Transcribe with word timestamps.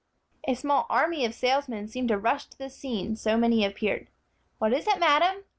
A 0.47 0.55
small 0.55 0.87
army 0.89 1.25
of 1.25 1.35
salesmen 1.35 1.87
seemed 1.87 2.07
to 2.07 2.17
rush 2.17 2.47
to 2.47 2.57
the 2.57 2.71
scene, 2.71 3.15
so 3.15 3.37
many 3.37 3.63
appeared. 3.63 4.07
"What 4.57 4.73
is 4.73 4.87
it, 4.87 4.97
madam?" 4.97 5.43